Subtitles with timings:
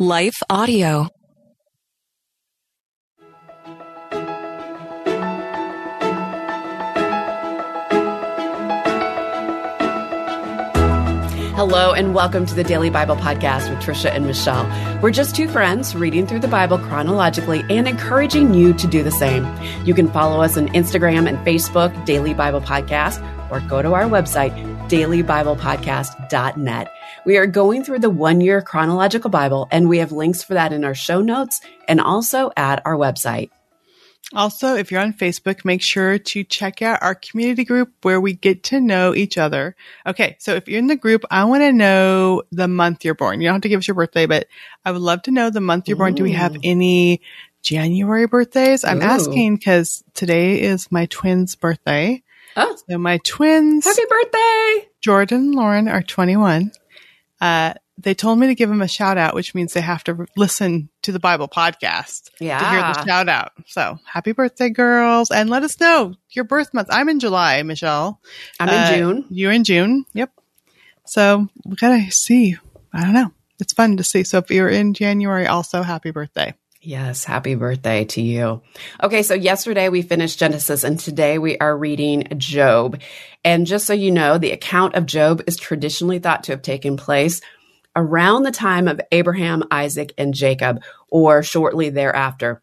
[0.00, 1.08] Life Audio.
[11.54, 14.64] Hello, and welcome to the Daily Bible Podcast with Trisha and Michelle.
[15.02, 19.10] We're just two friends reading through the Bible chronologically and encouraging you to do the
[19.10, 19.46] same.
[19.84, 23.20] You can follow us on Instagram and Facebook, Daily Bible Podcast,
[23.50, 24.52] or go to our website,
[24.88, 26.90] dailybiblepodcast.net.
[27.26, 30.72] We are going through the one year chronological Bible, and we have links for that
[30.72, 33.50] in our show notes and also at our website.
[34.32, 38.32] Also, if you're on Facebook, make sure to check out our community group where we
[38.32, 39.74] get to know each other.
[40.06, 40.36] Okay.
[40.38, 43.40] So if you're in the group, I want to know the month you're born.
[43.40, 44.46] You don't have to give us your birthday, but
[44.84, 46.14] I would love to know the month you're born.
[46.14, 47.22] Do we have any
[47.62, 48.84] January birthdays?
[48.84, 49.06] I'm Ooh.
[49.06, 52.22] asking because today is my twins' birthday.
[52.56, 54.88] Oh, So my twins, happy birthday!
[55.00, 56.72] Jordan and Lauren, are 21.
[57.40, 60.26] Uh, they told me to give them a shout out, which means they have to
[60.36, 63.52] listen to the Bible podcast to hear the shout out.
[63.66, 65.30] So happy birthday, girls.
[65.30, 66.88] And let us know your birth month.
[66.90, 68.20] I'm in July, Michelle.
[68.58, 69.24] I'm Uh, in June.
[69.30, 70.06] You're in June.
[70.14, 70.30] Yep.
[71.06, 72.56] So we gotta see.
[72.92, 73.32] I don't know.
[73.58, 74.24] It's fun to see.
[74.24, 76.54] So if you're in January, also happy birthday.
[76.82, 78.62] Yes, happy birthday to you.
[79.02, 82.98] Okay, so yesterday we finished Genesis and today we are reading Job.
[83.44, 86.96] And just so you know, the account of Job is traditionally thought to have taken
[86.96, 87.42] place
[87.94, 92.62] around the time of Abraham, Isaac, and Jacob, or shortly thereafter.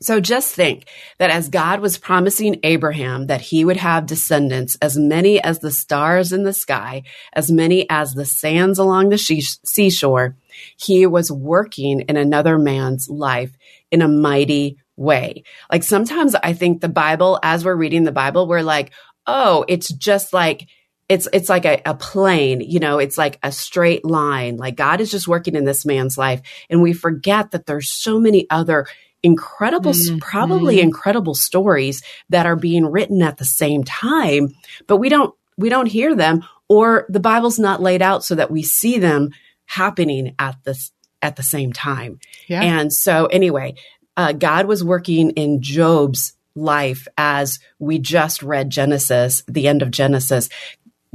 [0.00, 0.86] So just think
[1.18, 5.72] that as God was promising Abraham that he would have descendants as many as the
[5.72, 7.02] stars in the sky,
[7.34, 10.36] as many as the sands along the she- seashore,
[10.76, 13.52] he was working in another man's life
[13.90, 15.44] in a mighty way.
[15.70, 18.92] Like sometimes I think the Bible, as we're reading the Bible, we're like,
[19.26, 20.66] oh, it's just like,
[21.08, 24.56] it's, it's like a, a plane, you know, it's like a straight line.
[24.56, 26.42] Like God is just working in this man's life.
[26.68, 28.86] And we forget that there's so many other
[29.22, 30.20] incredible, Mhm.
[30.20, 34.54] probably incredible stories that are being written at the same time,
[34.86, 38.50] but we don't, we don't hear them or the Bible's not laid out so that
[38.50, 39.30] we see them
[39.68, 40.90] happening at this,
[41.22, 42.18] at the same time.
[42.48, 42.62] Yeah.
[42.62, 43.74] And so, anyway,
[44.16, 49.92] uh, God was working in Job's life as we just read Genesis, the end of
[49.92, 50.48] Genesis.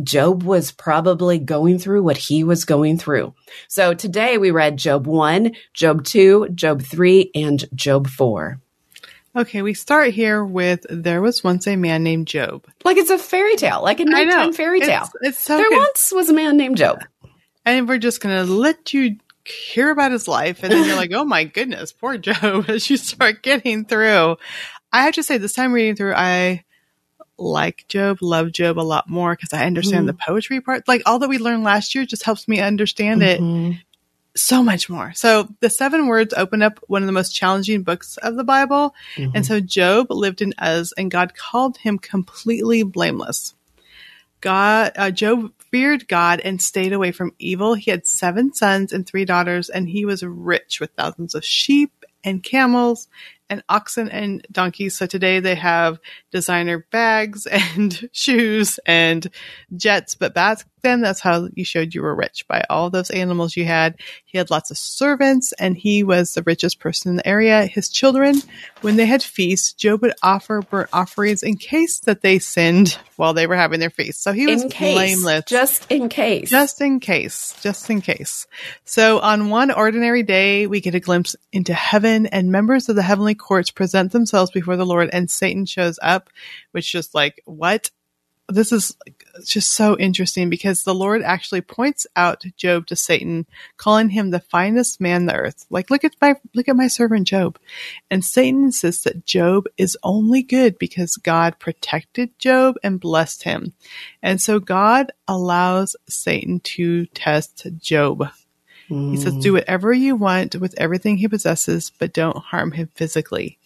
[0.02, 3.34] Job was probably going through what he was going through.
[3.68, 8.59] So today we read Job 1, Job 2, Job 3, and Job 4.
[9.36, 9.62] okay.
[9.62, 12.66] We start here with there was once a man named Job.
[12.84, 15.03] Like it's a fairy tale, like a nighttime fairy tale.
[15.22, 15.78] It's, it's so there good.
[15.78, 17.03] once was a man named Job.
[17.66, 20.63] And we're just going to let you hear about his life.
[20.63, 24.38] And then you're like, oh my goodness, poor Job, as you start getting through.
[24.91, 26.63] I have to say, this time reading through, I
[27.38, 30.07] like Job, love Job a lot more because I understand Mm.
[30.07, 30.88] the poetry part.
[30.88, 33.80] Like all that we learned last year just helps me understand it Mhm.
[34.35, 35.13] so much more.
[35.16, 38.94] So the seven words open up one of the most challenging books of the Bible.
[39.18, 43.56] And so Job lived in Uz and God called him completely blameless.
[44.41, 47.73] God, uh, Job feared God and stayed away from evil.
[47.73, 51.91] He had seven sons and three daughters, and he was rich with thousands of sheep
[52.23, 53.07] and camels
[53.53, 54.96] and oxen and donkeys.
[54.97, 56.00] So today they have
[56.31, 59.30] designer bags and shoes and
[59.75, 63.56] jets, but back then that's how you showed you were rich by all those animals
[63.56, 63.96] you had.
[64.25, 67.66] He had lots of servants and he was the richest person in the area.
[67.66, 68.42] His children,
[68.81, 73.34] when they had feasts, Job would offer burnt offerings in case that they sinned while
[73.34, 74.24] they were having their feast.
[74.24, 75.46] So he was In case, blameless.
[75.47, 76.50] just in case.
[76.50, 78.46] Just in case, just in case.
[78.84, 83.03] So on one ordinary day, we get a glimpse into heaven and members of the
[83.03, 86.30] heavenly courts present themselves before the Lord and Satan shows up,
[86.72, 87.92] which just like, what?
[88.50, 88.96] This is
[89.46, 94.42] just so interesting because the Lord actually points out Job to Satan, calling him the
[94.42, 95.66] finest man the earth.
[95.70, 97.58] Like, look at my, look at my servant Job.
[98.12, 103.74] And Satan insists that Job is only good because God protected Job and blessed him.
[104.22, 108.28] And so God allows Satan to test Job.
[109.12, 109.42] He says, mm.
[109.42, 113.57] do whatever you want with everything he possesses, but don't harm him physically.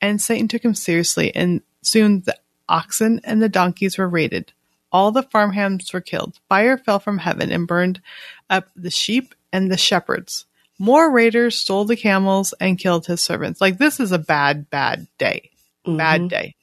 [0.00, 2.36] And Satan took him seriously, and soon the
[2.68, 4.52] oxen and the donkeys were raided.
[4.92, 6.38] All the farmhands were killed.
[6.48, 8.00] Fire fell from heaven and burned
[8.48, 10.46] up the sheep and the shepherds.
[10.78, 13.60] More raiders stole the camels and killed his servants.
[13.60, 15.50] Like, this is a bad, bad day.
[15.84, 16.28] Bad mm-hmm.
[16.28, 16.54] day.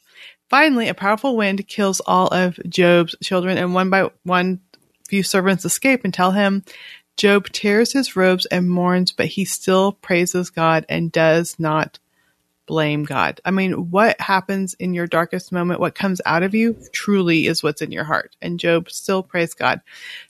[0.49, 4.61] Finally, a powerful wind kills all of Job's children, and one by one,
[5.07, 6.63] few servants escape and tell him
[7.17, 11.99] Job tears his robes and mourns, but he still praises God and does not
[12.67, 13.41] blame God.
[13.43, 17.63] I mean, what happens in your darkest moment, what comes out of you, truly is
[17.63, 18.35] what's in your heart.
[18.41, 19.81] And Job still prays God.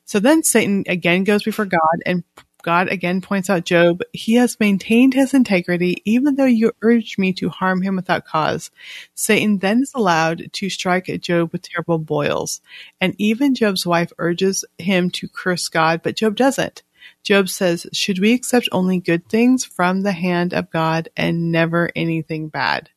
[0.05, 2.23] So then Satan again goes before God and
[2.67, 4.01] God again points out Job.
[4.11, 8.71] He has maintained his integrity even though you urged me to harm him without cause.
[9.15, 12.59] Satan then is allowed to strike at Job with terrible boils.
[12.99, 16.83] And even Job's wife urges him to curse God, but Job doesn't.
[17.23, 21.89] Job says, Should we accept only good things from the hand of God and never
[21.95, 22.89] anything bad?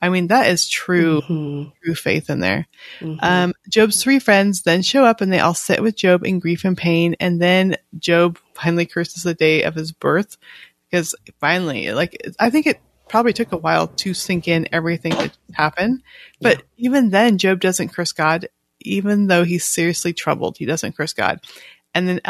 [0.00, 1.72] I mean, that is true, Mhm.
[1.82, 2.68] true faith in there.
[3.00, 3.18] Mhm.
[3.20, 6.64] Um, Job's three friends then show up and they all sit with Job in grief
[6.64, 7.16] and pain.
[7.18, 10.36] And then Job finally curses the day of his birth
[10.90, 15.36] because finally, like, I think it probably took a while to sink in everything that
[15.52, 16.02] happened.
[16.40, 18.48] But even then, Job doesn't curse God,
[18.80, 20.58] even though he's seriously troubled.
[20.58, 21.40] He doesn't curse God.
[21.94, 22.20] And then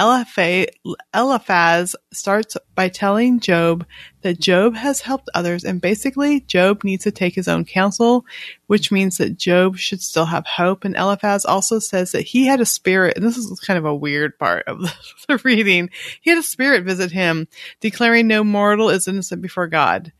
[1.14, 3.84] Eliphaz starts by telling Job
[4.22, 8.24] that Job has helped others, and basically, Job needs to take his own counsel,
[8.66, 10.84] which means that Job should still have hope.
[10.84, 13.94] And Eliphaz also says that he had a spirit, and this is kind of a
[13.94, 14.80] weird part of
[15.28, 15.90] the, reading.
[16.20, 17.48] He had a spirit visit him,
[17.80, 20.12] declaring no mortal is innocent before God.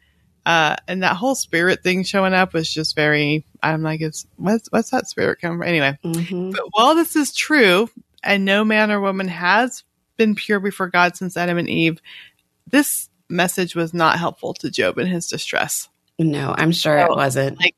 [0.46, 4.68] Uh, and that whole spirit thing showing up was just very, I'm like, it's, what's,
[4.72, 5.62] what's that spirit come from?
[5.68, 6.52] Anyway, Mhm.
[6.52, 7.88] but while this is true,
[8.22, 9.84] and no man or woman has
[10.16, 12.00] been pure before God since Adam and Eve,
[12.66, 15.88] this message was not helpful to Job in his distress.
[16.18, 17.58] No, I'm sure it wasn't.
[17.60, 17.76] like-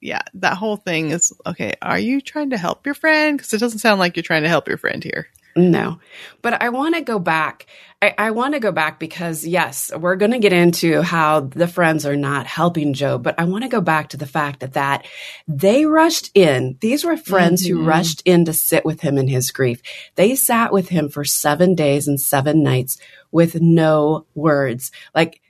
[0.00, 1.74] Yeah, that whole thing is okay.
[1.82, 3.36] Are you trying to help your friend?
[3.36, 5.28] Because it doesn't sound like you're trying to help your friend here.
[5.56, 5.98] No,
[6.40, 7.66] but I want to go back.
[8.00, 11.66] I, I want to go back because, yes, we're going to get into how the
[11.66, 14.74] friends are not helping Job, but I want to go back to the fact that,
[14.74, 15.04] that
[15.48, 16.76] they rushed in.
[16.80, 17.86] These were friends who Mhm.
[17.88, 19.82] rushed in to sit with him in his grief.
[20.14, 22.98] They sat with him for seven days and seven nights
[23.32, 24.92] with no words.
[25.12, 25.40] Like,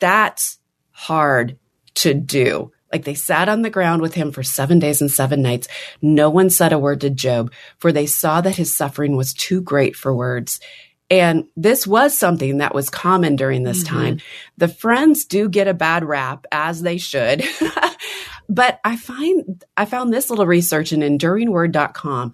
[0.00, 0.58] that's
[0.90, 1.56] hard
[1.94, 2.72] to do.
[2.92, 5.68] Like they sat on the ground with him for seven days and seven nights.
[6.02, 9.60] No one said a word to Job, for they saw that his suffering was too
[9.60, 10.60] great for words.
[11.08, 13.86] And this was something that was common during this Mhm.
[13.88, 14.18] time.
[14.58, 17.42] The friends do get a bad rap, as they should.
[18.48, 22.32] but I find I found this little research in enduringword.com.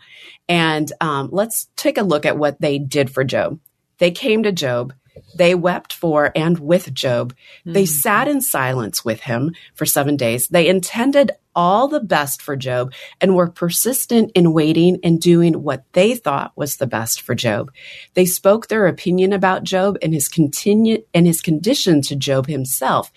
[0.48, 3.58] And um, let's take a look at what they did for Job.
[3.98, 4.92] They came to Job.
[5.36, 7.34] They wept for and with Job.
[7.64, 7.88] They Mhm.
[7.88, 10.48] sat in silence with him for seven days.
[10.48, 15.84] They intended all the best for Job and were persistent in waiting and doing what
[15.94, 17.70] they thought was the best for Job.
[18.14, 23.10] They spoke their opinion about Job and his continue and his condition to Job himself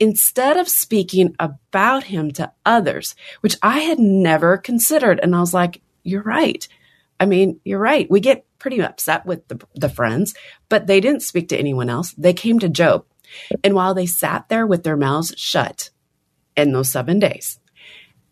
[0.00, 5.18] instead of speaking about him to others, which I had never considered.
[5.22, 6.66] And I was like, you're right.
[7.20, 8.10] I mean, you're right.
[8.10, 10.34] We get pretty upset with the, the friends,
[10.68, 12.12] but they didn't speak to anyone else.
[12.18, 13.04] They came to Job.
[13.62, 15.90] And while they sat there with their mouths shut
[16.56, 17.58] in those seven days,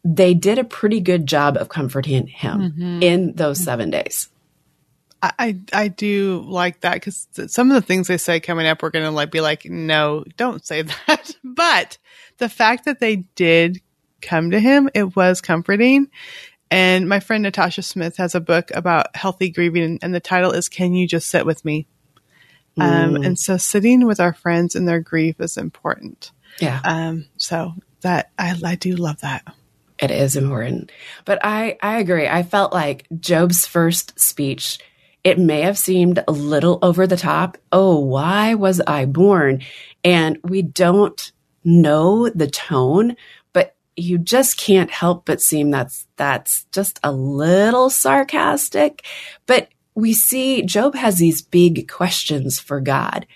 [0.05, 3.03] they did a pretty good job of comforting him Mhm.
[3.03, 4.29] in those seven days.
[5.23, 8.91] I, I do like that because some of the things they say coming up, we're
[8.91, 11.35] gonna like be like, no, don't say that.
[11.43, 11.99] but
[12.39, 13.81] the fact that they did
[14.23, 16.09] come to him, it was comforting.
[16.71, 20.69] And my friend Natasha Smith has a book about healthy grieving, and the title is
[20.69, 21.87] "Can You Just Sit with Me?"
[22.79, 23.27] Um, Mm.
[23.27, 26.33] and so, sitting with our friends in their grief is important.
[26.61, 26.81] Yeah.
[26.85, 27.73] Um, so
[28.03, 29.45] that I I do love that.
[29.99, 30.93] It is important.
[31.25, 32.29] But I, I agree.
[32.29, 34.79] I felt like Job's first speech,
[35.25, 37.57] it may have seemed a little over the top.
[37.73, 39.63] Oh, why was I born?
[40.05, 41.33] And we don't
[41.65, 43.17] know the tone,
[43.97, 49.05] you just can't help but seem that's, that's just a little sarcastic.
[49.47, 53.27] But we see Job has these big questions for God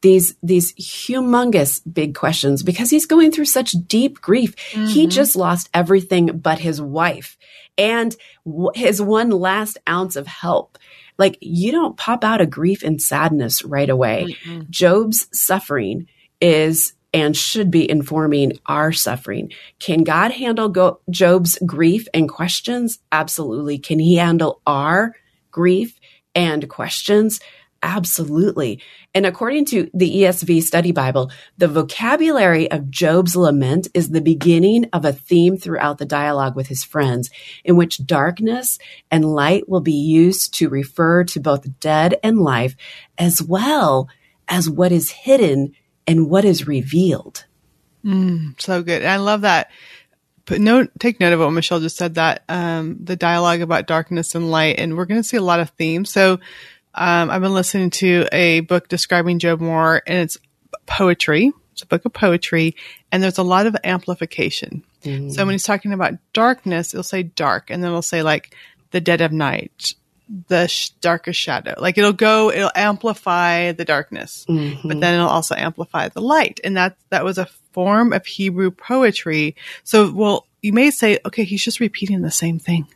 [0.00, 4.54] these these humongous big questions because he's going through such deep grief.
[4.56, 5.10] He Mhm.
[5.10, 7.36] just lost everything but his wife
[7.76, 8.14] and
[8.46, 10.78] w- his one last ounce of help.
[11.18, 14.36] Like you don't pop out of grief and sadness right away.
[14.44, 14.70] Mm-mm.
[14.70, 16.06] Job's suffering
[16.40, 19.50] is and should be informing our suffering.
[19.80, 23.00] Can God handle go- Job's grief and questions?
[23.10, 23.78] Absolutely.
[23.78, 25.16] Can he handle our
[25.50, 25.98] grief
[26.36, 27.40] and questions?
[27.82, 28.80] Absolutely.
[29.14, 34.86] And according to the ESV Study Bible, the vocabulary of Job's lament is the beginning
[34.92, 37.30] of a theme throughout the dialogue with his friends,
[37.64, 38.78] in which darkness
[39.10, 42.76] and light will be used to refer to both dead and life,
[43.16, 44.08] as well
[44.48, 45.72] as what is hidden
[46.08, 47.44] and what is revealed.
[48.04, 49.04] Mm, so good.
[49.04, 49.70] I love that.
[50.46, 54.34] But note, take note of what Michelle just said that um, the dialogue about darkness
[54.34, 56.10] and light, and we're going to see a lot of themes.
[56.10, 56.40] So
[56.94, 60.38] um, I've been listening to a book describing Job Moore, and it's
[60.86, 61.52] poetry.
[61.72, 62.74] It's a book of poetry,
[63.12, 64.82] and there's a lot of amplification.
[65.30, 68.54] So when he's talking about darkness, it'll say dark, and then it'll say like
[68.90, 69.94] the dead of night,
[70.48, 71.74] the sh- darkest shadow.
[71.78, 74.82] Like it'll go, it'll amplify the darkness, Mhm.
[74.84, 76.60] but then it'll also amplify the light.
[76.64, 79.56] And that, that was a form of Hebrew poetry.
[79.84, 82.86] So, well, you may say, okay, he's just repeating the same thing.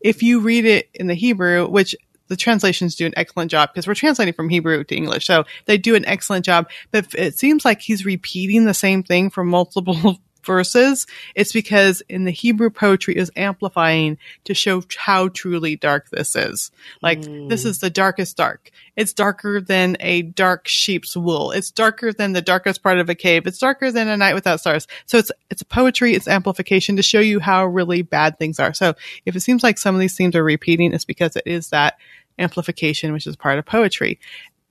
[0.00, 1.94] If you read it in the Hebrew, which
[2.28, 5.26] the translations do an excellent job because we're translating from Hebrew to English.
[5.26, 9.28] So they do an excellent job, but it seems like he's repeating the same thing
[9.30, 11.06] for multiple verses.
[11.34, 16.70] It's because in the Hebrew poetry is amplifying to show how truly dark this is.
[17.00, 17.48] Like Mm.
[17.48, 18.70] this is the darkest dark.
[18.96, 21.50] It's darker than a dark sheep's wool.
[21.52, 23.46] It's darker than the darkest part of a cave.
[23.46, 24.86] It's darker than a night without stars.
[25.06, 28.74] So it's it's poetry, it's amplification to show you how really bad things are.
[28.74, 28.94] So
[29.26, 31.98] if it seems like some of these themes are repeating, it's because it is that
[32.38, 34.18] amplification, which is part of poetry.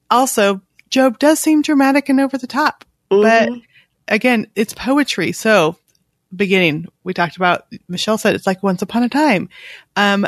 [0.10, 3.62] Also, Job does seem dramatic and over the top, but Mhm.
[4.08, 5.31] Again, it's poetry.
[5.31, 5.77] So,
[6.36, 9.50] beginning, we talked about, Michelle said it's like once upon a time.
[9.96, 10.27] Um,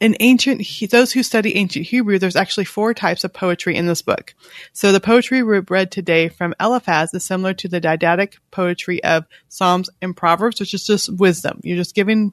[0.00, 4.00] in ancient, those who study ancient Hebrew, there's actually four types of poetry in this
[4.00, 4.34] book.
[4.72, 9.26] So the poetry we read today from Eliphaz is similar to the didactic poetry of
[9.48, 11.60] Psalms and Proverbs, which is just wisdom.
[11.62, 12.32] You're just giving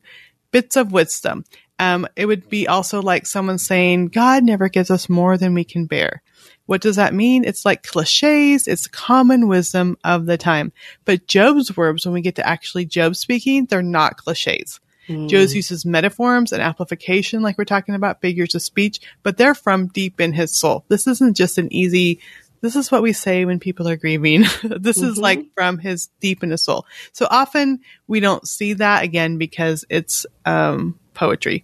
[0.51, 1.43] bits of wisdom.
[1.77, 5.65] Um, it would be also like someone saying, God never gives us more than we
[5.65, 6.23] can bear.
[6.67, 7.43] What does that mean?
[7.43, 8.67] It's like cliches.
[8.67, 10.71] It's common wisdom of the time.
[11.05, 14.79] But Job's words, when we get to actually Job speaking, they're not cliches.
[15.07, 15.29] Mm.
[15.29, 19.87] Job uses metaphors and amplification, like we're talking about figures of speech, but they're from
[19.87, 20.83] deep in his soul.
[20.89, 22.19] This isn't just an easy,
[22.59, 24.41] this is what we say when people are grieving.
[24.63, 25.21] this is Mhm.
[25.21, 26.85] like from his deep in his soul.
[27.13, 31.63] So often we don't see that again because it's, um, poetry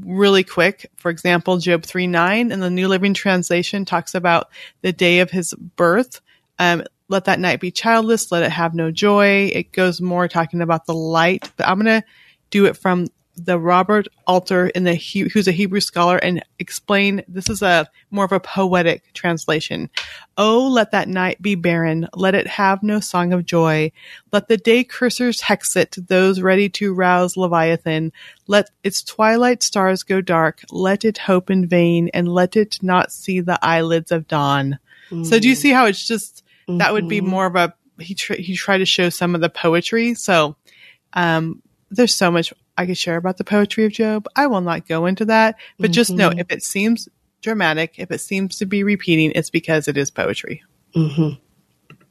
[0.00, 0.90] really quick.
[0.96, 4.50] For example, Job 3 9 in the New Living Translation talks about
[4.82, 6.20] the day of his birth.
[6.58, 9.50] Um, let that night be childless, let it have no joy.
[9.52, 12.06] It goes more talking about the light, but I'm going to
[12.50, 17.24] do it from the Robert Alter in the he- who's a Hebrew scholar and explain
[17.26, 19.90] this is a more of a poetic translation.
[20.38, 22.08] Oh, let that night be barren.
[22.14, 23.90] Let it have no song of joy.
[24.32, 28.12] Let the day cursers hex it, those ready to rouse Leviathan.
[28.46, 30.62] Let its twilight stars go dark.
[30.70, 34.78] Let it hope in vain and let it not see the eyelids of dawn.
[35.22, 37.26] So do you see how it's just, that would be Mhm.
[37.26, 40.14] more of a, he, tr- he tried to show some of the poetry.
[40.14, 40.56] So,
[41.12, 44.26] um, there's so much I could share about the poetry of Job.
[44.36, 46.40] I will not go into that, but just know Mhm.
[46.40, 47.08] if it seems
[47.42, 50.62] dramatic, if it seems to be repeating, it's because it is poetry.
[50.94, 51.30] hmm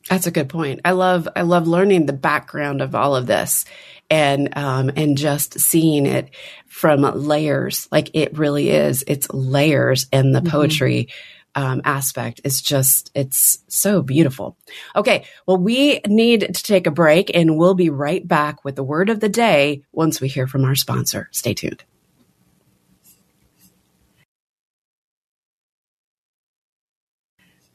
[0.09, 0.81] That's a good point.
[0.83, 3.63] I love I love learning the background of all of this,
[4.09, 6.29] and um, and just seeing it
[6.67, 7.87] from layers.
[7.91, 9.03] Like it really is.
[9.07, 10.49] It's layers, and the Mhm.
[10.49, 11.07] poetry
[11.55, 14.57] um, aspect is just it's so beautiful.
[14.95, 18.83] Okay, well we need to take a break, and we'll be right back with the
[18.83, 21.29] word of the day once we hear from our sponsor.
[21.31, 21.83] Stay tuned.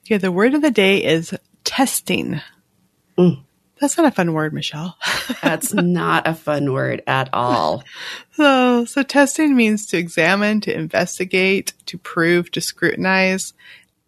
[0.07, 2.41] Yeah, the word of the day is testing.
[3.19, 3.45] Mm.
[3.81, 4.97] That's not a fun word, Michelle.
[5.43, 7.85] That's not a fun word at all.
[8.33, 13.53] So, so testing means to examine, to investigate, to prove, to scrutinize.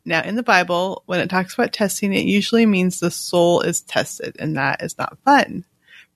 [0.05, 3.81] Now, in the Bible, when it talks about testing, it usually means the soul is
[3.81, 5.65] tested, and that is not fun.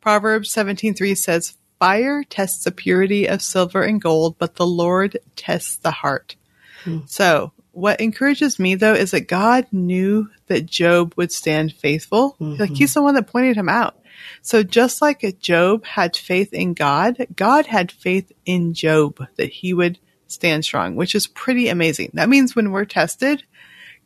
[0.01, 5.77] Proverbs 17:3 says, "Fire tests the purity of silver and gold, but the Lord tests
[5.77, 6.37] the heart."
[6.85, 7.01] Hmm.
[7.07, 12.37] So, what encourages me though is that God knew that Job would stand faithful.
[12.41, 12.77] Like Mhm.
[12.77, 13.97] he's the one that pointed him out.
[14.43, 19.75] So just like Job had faith in God, God had faith in Job that he
[19.75, 22.11] would stand strong, which is pretty amazing.
[22.15, 23.45] That means when we're tested,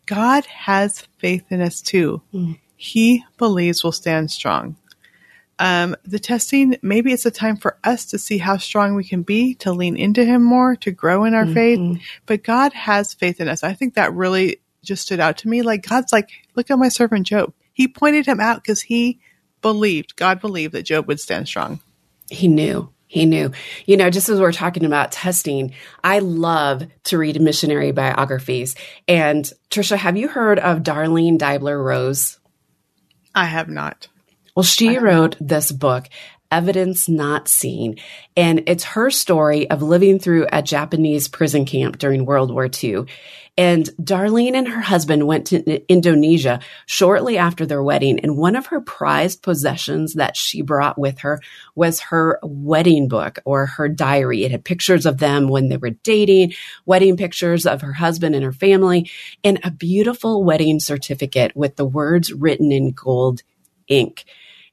[0.06, 2.22] God has faith in us too.
[2.32, 2.58] Mm.
[2.76, 4.76] He believes we'll stand strong.
[5.58, 9.22] Um, the testing, maybe it's a time for us to see how strong we can
[9.22, 11.78] be, to lean into Him more, to grow in our faith.
[11.78, 12.00] Mhm.
[12.26, 13.64] But God has faith in us.
[13.64, 15.62] I think that really just stood out to me.
[15.62, 17.52] Like God's like, look at my servant Job.
[17.72, 19.20] He pointed him out because he
[19.60, 21.80] believed, God believed that Job would stand strong.
[22.30, 22.90] He knew.
[23.06, 23.52] He knew.
[23.86, 25.72] You know, just as we're talking about testing,
[26.04, 28.76] I love to read missionary biographies.
[29.08, 32.38] And Trisha, have you heard of Darlene Deibler Rose?
[33.34, 34.08] I have not.
[34.58, 36.08] Well, she wrote this book,
[36.50, 37.94] Evidence Not Seen,
[38.36, 43.04] and it's her story of living through a Japanese prison camp during World War II.
[43.56, 48.66] And Darlene and her husband went to Indonesia shortly after their wedding, and one of
[48.66, 51.38] her prized possessions that she brought with her
[51.76, 54.42] was her wedding book or her diary.
[54.42, 58.42] It had pictures of them when they were dating, wedding pictures of her husband and
[58.42, 59.08] her family,
[59.44, 63.44] and a beautiful wedding certificate with the words written in gold
[63.86, 64.24] ink.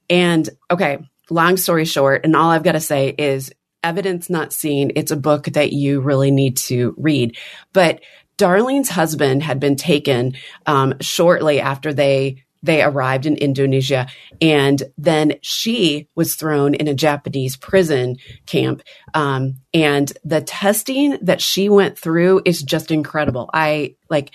[0.09, 3.51] And okay, long story short, and all I've got to say is
[3.83, 4.91] evidence not seen.
[4.95, 7.37] It's a book that you really need to read.
[7.73, 8.01] But
[8.37, 10.33] Darlene's husband had been taken
[10.65, 14.07] um, shortly after they they arrived in Indonesia.
[14.41, 18.81] And then she was thrown in a Japanese prison camp.
[19.13, 23.49] Um, and the testing that she went through is just incredible.
[23.53, 24.31] I like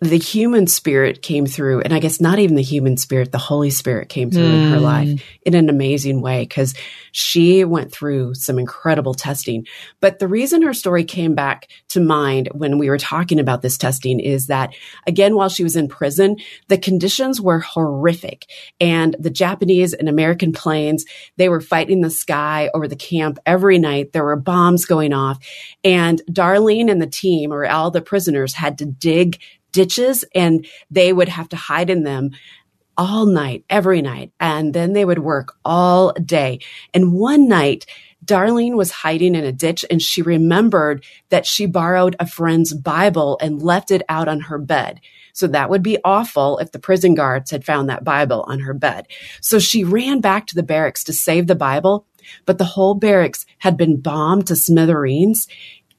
[0.00, 3.68] the human spirit came through, and I guess not even the human spirit, the Holy
[3.68, 4.66] Spirit came through mm.
[4.66, 6.74] in her life in an amazing way because
[7.12, 9.66] she went through some incredible testing.
[10.00, 13.76] But the reason her story came back to mind when we were talking about this
[13.76, 14.74] testing is that,
[15.06, 16.36] again, while she was in prison,
[16.68, 18.46] the conditions were horrific.
[18.80, 21.04] And the Japanese and American planes,
[21.36, 24.12] they were fighting the sky over the camp every night.
[24.12, 25.38] There were bombs going off.
[25.84, 29.38] And Darlene and the team, or all the prisoners, had to dig
[29.72, 32.30] ditches and they would have to hide in them
[32.96, 34.32] all night, every night.
[34.38, 36.60] And then they would work all day.
[36.92, 37.86] And one night,
[38.24, 43.38] Darlene was hiding in a ditch and she remembered that she borrowed a friend's Bible
[43.40, 45.00] and left it out on her bed.
[45.32, 48.74] So that would be awful if the prison guards had found that Bible on her
[48.74, 49.06] bed.
[49.40, 52.06] So she ran back to the barracks to save the Bible,
[52.44, 55.48] but the whole barracks had been bombed to smithereens.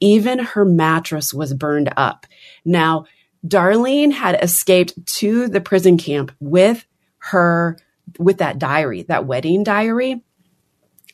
[0.00, 2.26] Even her mattress was burned up.
[2.64, 3.06] Now,
[3.46, 6.84] Darlene had escaped to the prison camp with
[7.18, 7.78] her,
[8.18, 10.22] with that diary, that wedding diary.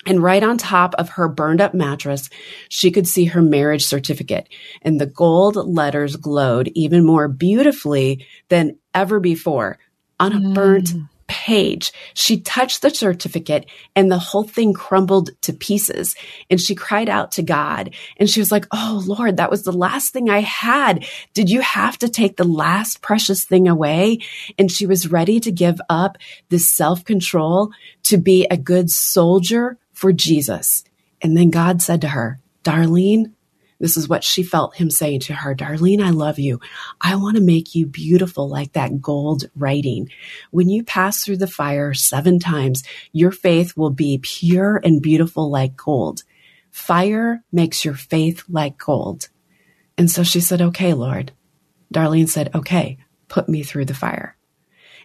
[0.06, 2.30] And right on top of her burned up mattress,
[2.68, 4.48] she could see her marriage certificate
[4.82, 9.78] and the gold letters glowed even more beautifully than ever before
[10.20, 11.92] on a burnt mm page.
[12.14, 16.16] She touched the certificate and the whole thing crumbled to pieces.
[16.50, 19.72] And she cried out to God and she was like, Oh Lord, that was the
[19.72, 21.06] last thing I had.
[21.34, 24.18] Did you have to take the last precious thing away?
[24.58, 26.18] And she was ready to give up
[26.48, 27.70] this self control
[28.04, 30.84] to be a good soldier for Jesus.
[31.20, 33.32] And then God said to her, Darlene,
[33.80, 36.60] this is what she felt him saying to her Darlene, I love you.
[37.00, 40.10] I want to make you beautiful like that gold writing.
[40.50, 45.50] When you pass through the fire seven times, your faith will be pure and beautiful
[45.50, 46.24] like gold.
[46.70, 49.28] Fire makes your faith like gold.
[49.96, 51.32] And so she said, Okay, Lord.
[51.94, 54.36] Darlene said, Okay, put me through the fire.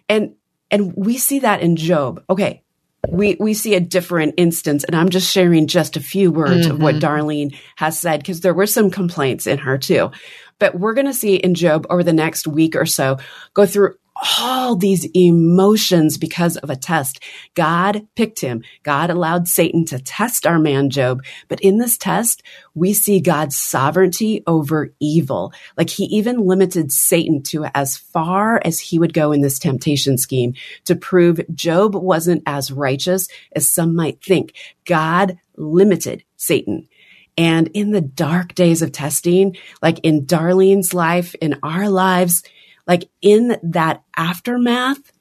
[0.08, 0.34] And
[0.70, 2.24] and we see that in Job.
[2.28, 2.63] Okay,
[3.10, 6.72] we we see a different instance and i'm just sharing just a few words mm-hmm.
[6.72, 7.04] of what mm-hmm.
[7.04, 10.10] darlene has said because there were some complaints in her too
[10.58, 13.18] but we're going to see in job over the next week or so
[13.54, 13.94] go through
[14.38, 17.20] all these emotions because of a test.
[17.54, 18.62] God picked him.
[18.82, 21.24] God allowed Satan to test our man Job.
[21.48, 22.42] But in this test,
[22.74, 25.52] we see God's sovereignty over evil.
[25.76, 30.18] Like he even limited Satan to as far as he would go in this temptation
[30.18, 34.54] scheme to prove Job wasn't as righteous as some might think.
[34.84, 36.88] God limited Satan.
[37.36, 42.44] And in the dark days of testing, like in Darlene's life, in our lives,
[42.86, 45.12] like in that aftermath,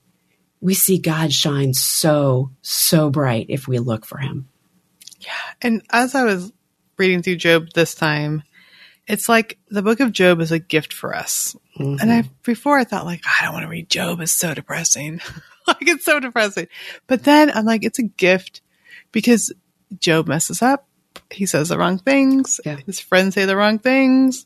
[0.62, 4.48] we see God shine so, so bright if we look for him.
[5.20, 5.32] Yeah.
[5.62, 6.52] And as I was
[6.98, 8.44] reading through Job this time,
[9.08, 11.56] it's like the book of Job is a gift for us.
[11.78, 11.98] Mm-hmm.
[12.02, 14.22] And I, before I thought like, I don't want to read Job.
[14.22, 15.20] It's so depressing.
[15.68, 16.68] like it's so depressing.
[17.08, 18.62] But then I'm like, it's a gift
[19.12, 19.52] because
[20.00, 20.88] Job messes up.
[21.30, 22.60] He says the wrong things.
[22.66, 22.78] Yeah.
[22.86, 24.46] His friends say the wrong things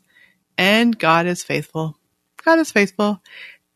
[0.56, 1.96] and God is faithful.
[2.44, 3.22] God is faithful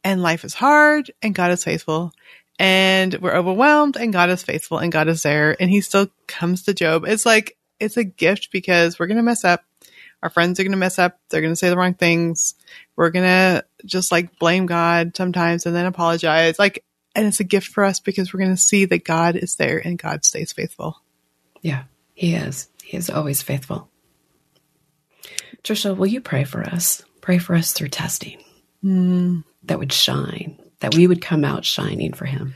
[0.04, 2.12] and life is hard and God is faithful
[2.58, 6.62] and we're overwhelmed and God is faithful and God is there and he still comes
[6.64, 7.04] to Job.
[7.06, 9.64] It's like, it's a gift because we're to mess up.
[10.22, 11.18] Our friends are to mess up.
[11.28, 12.54] They're to say the wrong things.
[12.94, 16.58] We're to just like blame God sometimes and then apologize.
[16.58, 19.78] Like, and it's a gift for us because we're to see that God is there
[19.78, 21.02] and God stays faithful.
[21.60, 22.68] Yeah, he is.
[22.84, 23.88] He is always faithful.
[25.64, 27.02] Trisha, will you pray for us?
[27.20, 28.42] Pray for us through testing
[28.84, 29.44] mm.
[29.64, 32.54] that would shine, that we would come out shining for him.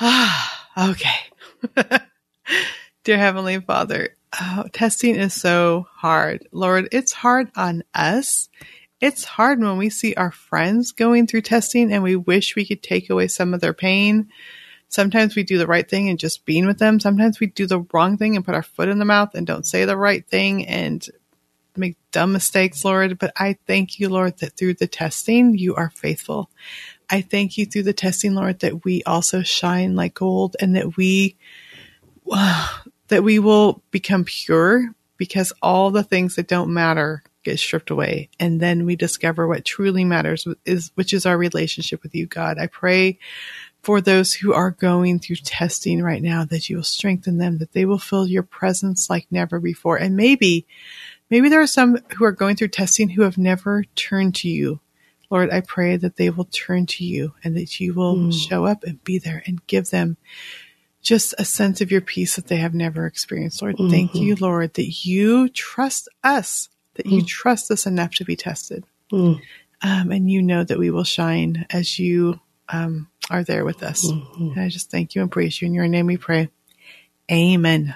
[0.00, 1.98] Ah, okay.
[3.04, 4.10] Dear Heavenly Father,
[4.40, 6.48] oh, testing is so hard.
[6.52, 8.48] Lord, it's hard on us.
[9.00, 12.82] It's hard when we see our friends going through testing and we wish we could
[12.82, 14.30] take away some of their pain.
[14.88, 17.00] Sometimes we do the right thing and just being with them.
[17.00, 19.66] Sometimes we do the wrong thing and put our foot in the mouth and don't
[19.66, 21.06] say the right thing and
[21.78, 25.90] make dumb mistakes, Lord, but I thank you, Lord, that through the testing, you are
[25.90, 26.50] faithful.
[27.08, 30.96] I thank you through the testing, Lord, that we also shine like gold and that
[30.96, 31.36] we,
[32.30, 32.68] uh,
[33.08, 38.28] that we will become pure because all the things that don't matter get stripped away.
[38.40, 42.58] And then we discover what truly matters is, which is our relationship with you, God.
[42.58, 43.18] I pray
[43.82, 47.72] for those who are going through testing right now, that you will strengthen them, that
[47.72, 49.96] they will feel your presence like never before.
[49.96, 50.66] And maybe,
[51.30, 54.80] maybe there are some who are going through testing who have never turned to you.
[55.30, 58.32] Lord, I pray that they will turn to you and that you will mm.
[58.32, 60.16] show up and be there and give them
[61.02, 63.62] just a sense of your peace that they have never experienced.
[63.62, 63.90] Lord, mm-hmm.
[63.90, 67.26] thank you, Lord, that you trust us, that you mm.
[67.26, 68.84] trust us enough to be tested.
[69.12, 69.40] Mm.
[69.82, 74.10] Um, and you know that we will shine as you um, are there with us.
[74.10, 74.52] Mm-hmm.
[74.52, 75.66] And I just thank you and praise you.
[75.66, 76.48] In your name we pray.
[77.30, 77.94] Amen.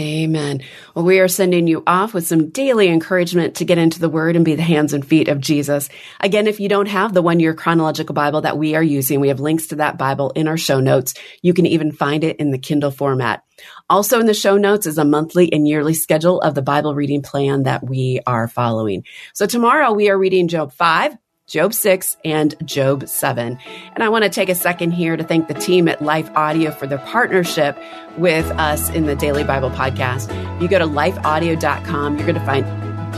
[0.00, 0.62] Amen.
[0.94, 4.34] Well, we are sending you off with some daily encouragement to get into the word
[4.34, 5.90] and be the hands and feet of Jesus.
[6.20, 9.28] Again, if you don't have the one year chronological Bible that we are using, we
[9.28, 11.12] have links to that Bible in our show notes.
[11.42, 13.44] You can even find it in the Kindle format.
[13.90, 17.20] Also in the show notes is a monthly and yearly schedule of the Bible reading
[17.20, 19.04] plan that we are following.
[19.34, 21.14] So tomorrow we are reading Job 5,
[21.50, 23.58] Job 6, and Job 7.
[23.94, 26.70] And I want to take a second here to thank the team at Life Audio
[26.70, 27.76] for their partnership
[28.16, 30.30] with us in the Daily Bible Podcast.
[30.62, 32.64] You go to lifeaudio.com, you're going to find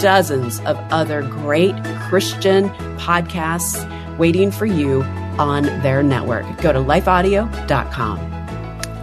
[0.00, 1.74] dozens of other great
[2.08, 5.02] Christian podcasts waiting for you
[5.38, 6.46] on their network.
[6.62, 8.18] Go to lifeaudio.com.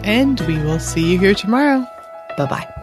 [0.04, 1.86] And we will see you here tomorrow.
[2.36, 2.79] Bye bye.